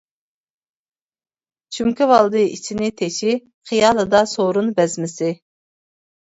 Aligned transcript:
چۈمكىۋالدى 1.77 2.41
ئىچىنى 2.53 2.89
تېشى، 3.03 3.35
خىيالىدا 3.73 4.23
سورۇن 4.33 4.73
بەزمىسى. 4.81 5.31